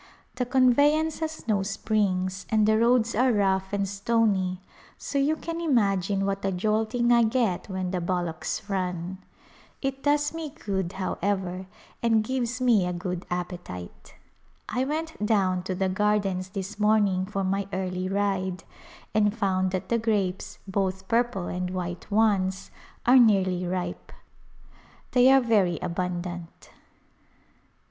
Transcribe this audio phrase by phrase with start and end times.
[0.33, 4.59] The conveyance A Pilgrimage has no springs and the roads are rough and stony
[4.97, 9.19] so you can imagine what a jolting I get when the bul locks run.
[9.79, 11.67] It does me good, however,
[12.01, 14.15] and gives me a good appetite.
[14.67, 18.63] I went down to the gardens this morning for my early ride
[19.13, 22.71] and found that the grapes— both purple and white ones—
[23.05, 24.11] are nearly ripe.
[25.11, 26.69] They are very abundant.